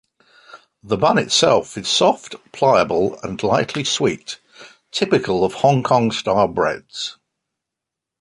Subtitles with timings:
[0.81, 4.39] The bun itself is soft, pliable and lightly sweet,
[4.89, 7.17] typical of Hong Kong-style breads.